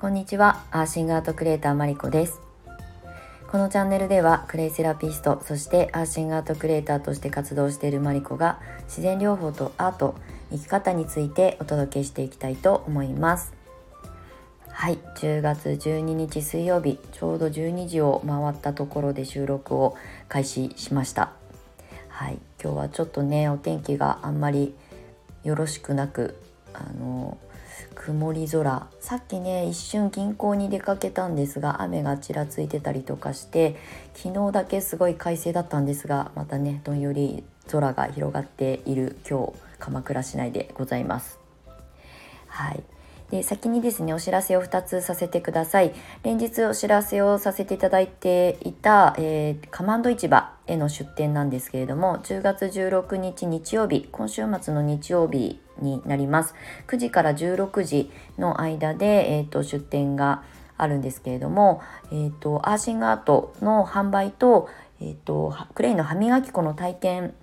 [0.00, 0.64] こんにちは。
[0.70, 2.40] アーシングアートクリエイターマリコです。
[3.50, 10.14] このチャンネルではクレイセラピストそしてアーシングアートクリエイターとして活動しているマリコが自然療法とアート
[10.50, 13.52] 生き方についてお届けしていきたいと思います。
[14.70, 14.96] はい。
[15.16, 19.98] 10月12日水曜日ちょうど12時を回ったところで収録を
[20.30, 21.32] 開始しました。
[22.08, 22.38] はい。
[22.58, 24.74] 今日はちょっとねお天気があんまり
[25.44, 26.40] よろしくなく
[26.72, 27.36] あの
[28.02, 28.86] 曇り空。
[28.98, 33.76] さっきね一瞬銀行に出かけたんですが雨がちらついてたりとかして
[34.14, 41.38] 昨日だけすごい快晴だったんですがまたねどんより空が広がっている今日鎌倉市内でございます。
[42.46, 42.82] はい。
[43.30, 45.92] で先にですねお知らせを2つさせてください。
[46.22, 50.59] 連日お知らせをさせていただいていた、えー、カマンド市場。
[50.70, 56.54] への出店なんですけれども10月16日日曜日今週末の日曜日になります。
[56.86, 60.42] 9時から16時の間で、えーと、出店が
[60.76, 64.68] あるんですけれども、えーと、アーシングアートの販売と,、
[65.00, 67.34] えーと、クレイの歯磨き粉の体験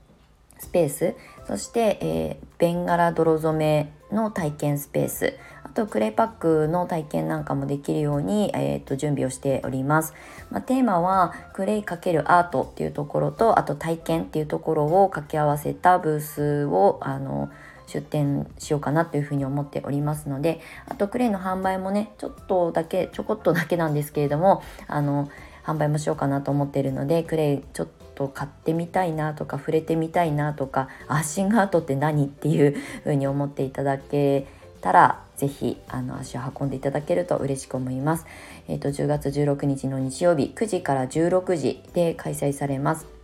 [0.59, 1.15] スペース
[1.47, 5.33] そして、えー、ベンガラ泥染めの体験スペース
[5.77, 10.13] とクレイパックの体験なんかもできるように、えーと、準備をしております、
[10.49, 17.49] まあ、テーマはクレイ×アートっていうところとあと体験っていうところを掛け合わせたブースをあの
[17.85, 25.29] 出店しようかなというふうに思っておりますのであとクレイの販売もねちょっとだけちょこっとだけなんですけれどもあの
[25.63, 34.47] 販売もしようかなと思っているのでクレイちょっと買ってみたいなとか触れてみたいなとかアッシングアートって何っていうふうに思っていただけ
[34.81, 38.25] たらぜひあの足を運んでいただけると嬉しく思います。
[38.67, 43.17] えっ、ー、と10月16日の日曜日9時から16時で開催されます。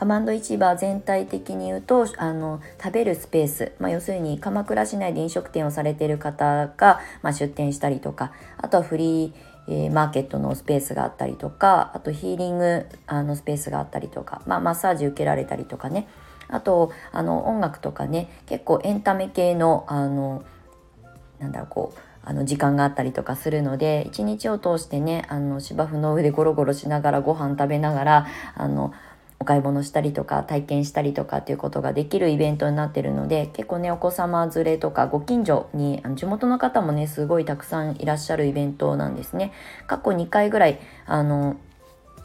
[0.00, 16.08] カマンド市場全体的に言うとあの食べるスペース、まあ、要するに鎌倉市内で飲食店をされている方が、まあ、出店したりとかあとはフリー、マーケットのスペースがあったりとかあとヒーリングのスペースがあったりとか、まあ、マッサージ受けられたりとかね
[16.48, 20.42] あとあの音楽とかね結構エンタメ系のあの
[21.40, 28.92] なんだろうこうあの時間があったりとかするので一日を通してねあの芝生の上でゴロゴロしながらご飯食べながらあの
[29.38, 39.52] お買い物したりとか体験したりとかっていうことができるイベントになってるので結構ねお子様連れとかご近所に地元の方もねすごいたくさんいらっしゃるイベントなんですね。
[39.86, 41.56] 過去2回ぐらいあの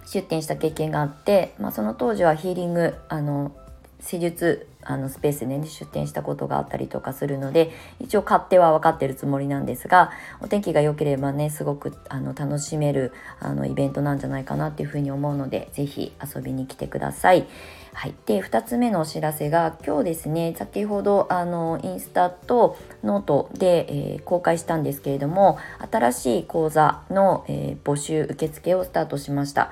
[0.06, 3.56] 出店した経験があって、まあ、その当時はヒーリングあの
[4.02, 17.47] 施術あのスペースでね出店したことがあったりとかするので一応勝手は分かってるつもりなんですがお天気が良ければねすごくあの楽しめるあのイベントなんじゃないかなっていうふうに思うので是非遊びに来てください。
[17.94, 25.57] はい、で2つ目のお知らせが今日ですね先ほどあのインスタとノートで、えー、公開したんですけれども
[25.90, 29.72] 新しい講座の、えー、募集受付をスタートしました。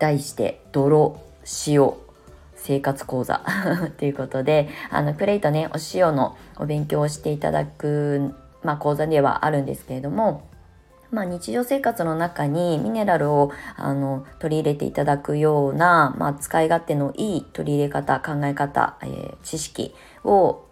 [0.00, 1.20] 題して「泥
[1.68, 1.92] 塩
[2.70, 3.42] 生活講座
[3.98, 8.32] ということであのクレイとねお塩のお勉強をしていただく、
[8.62, 10.42] まあ、講座ではあるんですけれども
[11.10, 19.92] まあ、日常生活の中にミネラルをあの取り入れていただくような、まあ、使い勝手のいい取り入れ方考え方、えー、知識
[20.22, 20.62] を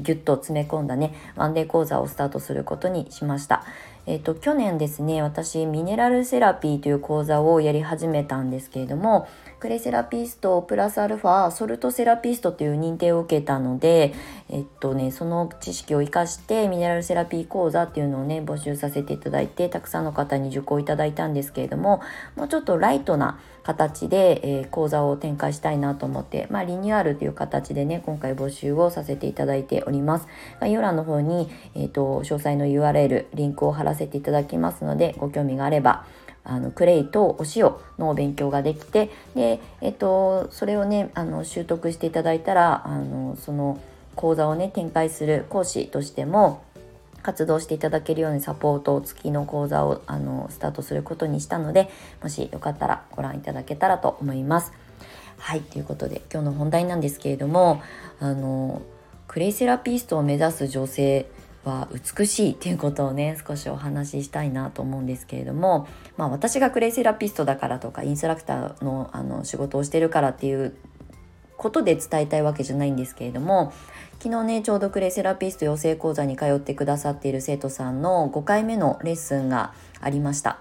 [0.00, 3.64] ぎゅっと詰め込んだねワンデー講座をスタートすることにしました。
[4.06, 9.26] えっ、と去年ですね私ミネラルセラピーという講座をやり始めたんですけれども
[9.64, 14.12] クレセラピストプラスアルファソルトセラピストという認定を受けたので、
[14.50, 22.02] えっとね、その知識を生かしてミネラルセラピー講座っていうのをね募集させていただいてたくさんの方に受講いただいたんですけれども
[22.36, 30.28] もうちょっとライトな形で、えー、講座を展開したいなと思って、まあ、リニューアルという形でね今回募集をさせていただいております。
[30.60, 36.04] 概要欄の方に、えーと、詳細の URL リンクを貼らせていただきますのでご興味があれば
[36.44, 43.80] あのクレイとお塩のお勉強ができてで、えっと、それをねあの習得していただいたらあのその
[44.14, 46.62] 講座をね展開する講師としても
[47.22, 51.88] 活動していただけるようにサポート付きの講座をあのスタートすることにしたので
[52.22, 54.72] もしよかったらご覧いただけたらと思います。
[55.38, 57.82] はいということで今日の本題なんですけれども
[58.20, 58.82] あの
[59.26, 61.26] クレイセラピストを目指す女性
[61.64, 70.76] は美しいっていうことをね少しお話ししたいなと思うんですけれども、まあ、私がクレイセラピストだからとかインストラクターのあの仕事をしてるからっていう
[71.56, 73.72] ことで伝えたいわけじゃないんですけれども
[74.18, 80.58] 昨日ねちょうどクレイセラピスト養成講座に通ってくださっている生徒さんの5回目のレッスンがありました。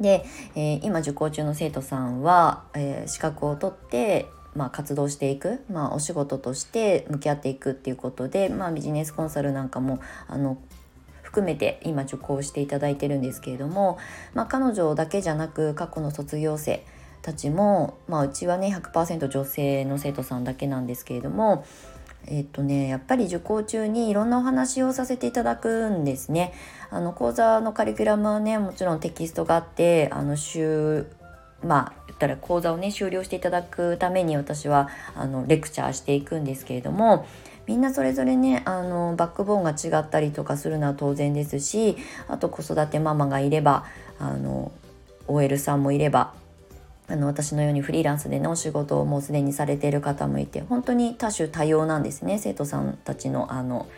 [0.00, 0.24] で、
[0.54, 10.58] えー、今受講中の生徒さんは、えー、資格を取ってまあ、活動していく、まあ、お仕事として向き合っていくっていうことで、まあ、ビジネスコンサルなんかもあの
[11.22, 13.98] 含めて今受講していただいてるんですけれども、
[14.34, 16.84] まあ、彼女だけじゃなく過去の卒業生
[17.22, 21.64] たちも、まあ、うちはね100%女性の生徒さんだけなんですけれども
[22.26, 26.52] えっとね、やっぱり受講中にいろんなお話をさせていただくんですね。
[26.90, 31.06] あの講座のカリキュラムはねもちろんテキストがあってあの週
[31.64, 37.26] まあ言ったら講座をね終了していただくために私はあのレクチャーしていくんですけれども
[37.66, 41.96] みんなそれぞれねあのバックボーンが違ったりとかするのは当然ですし
[42.28, 43.84] あと子育てママがいれば
[44.18, 44.72] あの
[45.28, 46.32] OL さんもいれば
[47.06, 53.88] あの私のようにフリーランスでのお仕事をもうすでにされている方もいて本当に多種多様なんですね生徒さんたちのあの、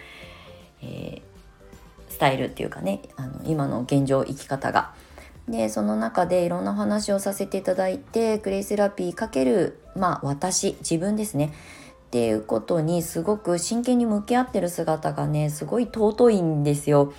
[0.82, 4.92] えー、スタイルっていうかねあの今の現状生き方が。
[5.52, 11.52] でその中でいろんな話をさせていただいてクレイセラピーかけるまあ私自分ですね
[12.06, 17.12] っていうことにすごく真剣に向き合ってる姿がねすごい尊いんですよ。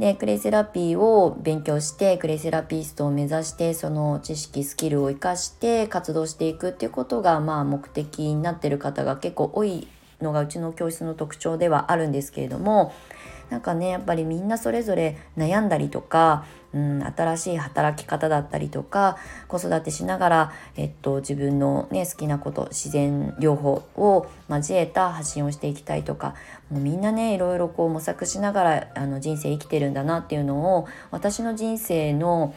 [0.00, 9.86] でクレイセラピーを勉強してクレイセラピストを目指してその知識スキルを生かして活動していくっていうことがまあ目的になってる方が結構多い
[10.20, 12.92] のがうちの教室の特徴ではあるんですけれども
[13.50, 19.16] なんかねやっぱりみんなそれぞれ悩んだりとかうん、新しい働き方だったりとか
[19.46, 26.34] 子育てしながら、えっと、自分の、ね、好きなこと自然療法を交えた発信をしていきたいとか
[26.70, 32.54] もうみんなねいろいろこう模索しながらあの人生生きてるんだなっていうのを私の人生の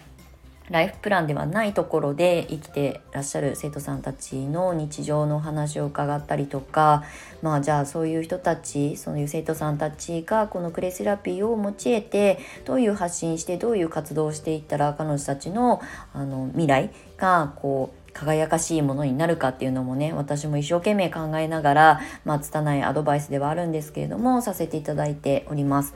[0.72, 7.04] ライフプランではないところで生きてらっしゃる生徒さんたちの日常のお話を伺ったりとか
[7.42, 15.82] まあじゃあそういう人たちそういう生徒さんたちがこのクレイセラピーを用いてどういう発信してどういう活動をしていったら彼女たちの
[16.14, 25.94] あの未来がこう輝かしいものになるかっていうのもね私も一生懸命考えながらまあ拙いアドバイスではあるんですけれどもさせていただいております。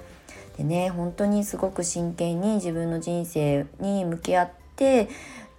[0.58, 5.08] でね本当にすごく真剣に自分の人生に向き合ってって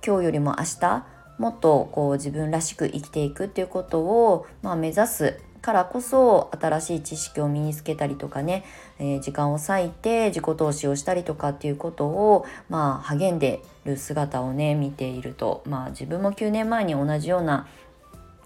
[0.06, 1.06] 今日よりも明日
[1.38, 8.64] もっとこう自分らしく生きていくっていうことを、まあ、目指すからこそ新しい知識を身につけたりとかね、
[8.98, 17.66] えー、時間を割いて自己投資をしたりとかっていうことを、まあ、励んでる姿をね見ていると、まあ、自分も9年前に同じような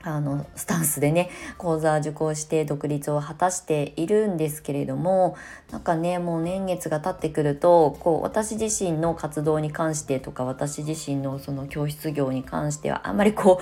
[0.02, 5.36] あのスタンスでね講座受講して独立を果たしているんですけれども
[5.70, 13.60] なんかねもう年月が経ってくるとこう私自身の活動に関してとか私自身のその教室業に関してはあんまりこ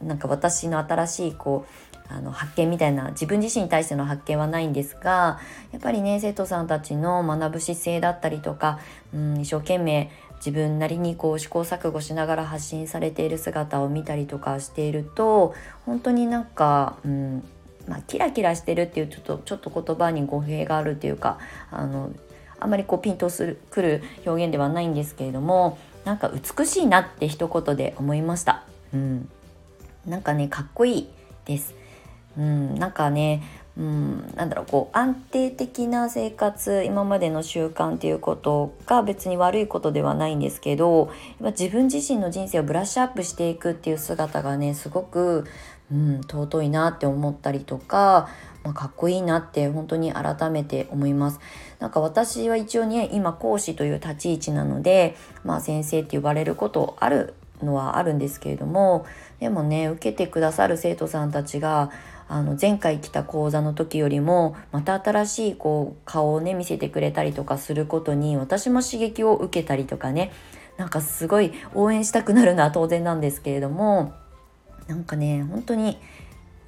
[0.00, 5.40] うなんか私の新しいこうあの発見みたいな自分自身に対しての発見はないんですが
[5.72, 8.78] やっぱりね生徒さんたちの学ぶ姿勢だったりとか、
[9.14, 15.54] うん、一生懸命自分なりにこう試行錯誤しながら発信されている姿を見たりとかしていると
[15.84, 17.44] 本当になんか、うん
[17.88, 21.38] まあ、キラキラしてるっていうちょっとちょっと言葉に語弊があるっていうか
[21.70, 22.12] あの
[22.58, 28.62] あんまりこうピンとするくる表現ではないんですけれどもなんか美しいなって一言で思いました。
[28.94, 29.28] うん、
[30.06, 31.08] なんかねかっこいい
[31.44, 31.74] です。
[32.38, 33.42] うん、なんかね
[33.78, 45.44] うん、なんだろうこう安定的な生活今までの習慣っていうことが別に悪いことではないんですけどやっぱ自分自身の人生をブラッシュアップしていくっていう姿がねすごく、
[45.92, 48.30] うん、尊いなって思ったりとか、
[48.64, 51.40] まあ、かっこいいなって本当に改めて思います。
[51.78, 59.06] なんか私は一応ね今講師という立ち位置なので、まあ、先生って呼ばれることあるのはあるんですけれども
[59.40, 61.90] でもね受けてくださる生徒さんたちが
[62.28, 70.32] あの前回来た講座の時よりもまた新しいこう顔をね見せてくれたりとかすることに私も刺激を受けたりとかね
[70.76, 74.12] なんかすごい応援したくなるのは当然なんですけれども
[74.88, 75.98] なんかね本当に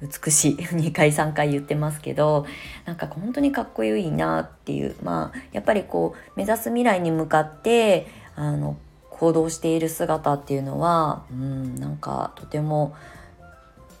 [0.01, 2.45] 美しい2回3回言ってますけど
[2.85, 8.77] なんか本当にかっこいいなっていうまあやっぱりこう目指す未来に向かってあの
[9.09, 12.95] 行動している姿っていうのはうんなんかとても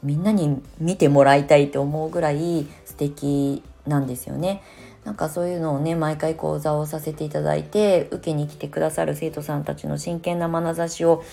[0.03, 4.61] みんなに見てもらいたいと思うぐらい素敵なんですよね。
[5.05, 11.23] なんかそういうのをね毎回講座をさせていただいて受けに来てくださる生徒さんたちの真剣な眼差しを、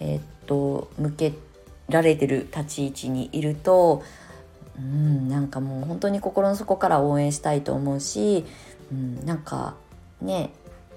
[0.00, 1.32] えー、っと向け
[1.88, 4.02] られてる立ち位置にいると
[4.78, 8.44] うんなんかもう本当に心の底から応援したいと思うし、
[8.92, 9.74] うん、なんか
[10.20, 10.50] ね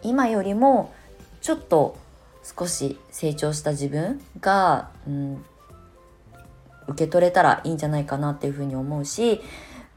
[0.03, 0.93] 今よりも
[1.41, 1.97] ちょっと
[2.43, 5.45] 少し成長した自分が、うん、
[6.89, 9.41] 受け取れたらいいんじゃないかなっていうふうに思うし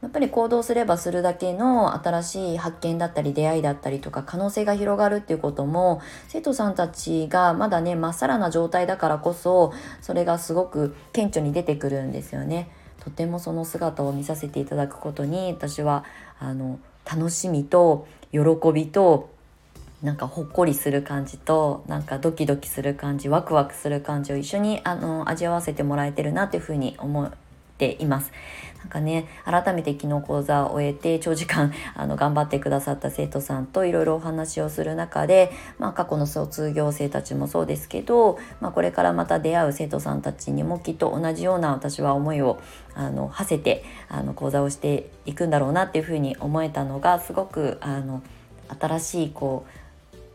[0.03, 12.69] やっぱり行動すればするだけの新しい発見だったり出会いだったりとか可能性が広がるっていうことも生徒さんたちがまだねまっさらな状態だからこそそれがすごく顕著に出てくるんですよね。
[12.99, 16.03] とてもその姿を見させていただくことに私は
[16.39, 18.39] あの楽しみと喜
[18.73, 19.32] びと
[20.03, 27.31] なんかほっこりする感じとなんかドキドキする感じワクワクする感じを一緒にあの味わわせてもらえてるなというふうに思っ
[27.77, 28.33] ています。
[28.79, 42.59] なんかね改めて昨日講座を終えて長時間 あの頑張ってくださった生徒さんといろいろお話をする中で、まあ、過去の卒業生たちもそうですけど、まあ、これからまた出会う生徒さんたちにもきっと同じような私は思いを
[42.93, 48.21] あの馳せてあの講座をしていくんだろうなっていうふうに思えたのがすごくあの
[48.81, 49.82] 新しいこう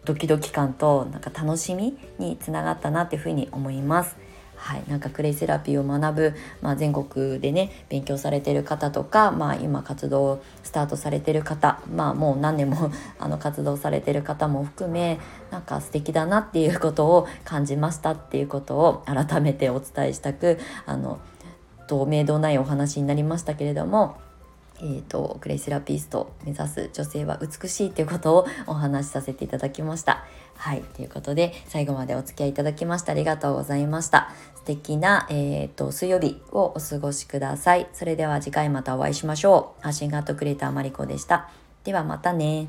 [0.08, 4.16] ドキドキ感となんか楽しみにつながったなっていうふうに思います。
[4.56, 15.20] はい、なんかクレイセラピーを学ぶ、まあ、全国でね勉強されてる方とか、まあ、今活動スタートされてる方、まあ、もう何年も あの活動されてる方も含め
[15.52, 21.18] なんか素敵だなっていうことを感じましたっていうことを改めてお伝えしたくあの
[21.86, 24.16] 透明度ないお話になりましたけれども
[24.80, 30.24] えーと、クレイセラピスト目指す女性は美しいということをお話しさせていただきました。
[30.56, 34.32] はい、ということで最後までお付き合いいただきましてありがとうございました。
[34.56, 37.88] 素敵な、えーと、水曜日をお過ごしください。
[37.92, 39.86] それでは次回またお会いしましょう。
[39.86, 41.48] アシンガートクレーターマリコでした。
[41.84, 42.68] ではまたね。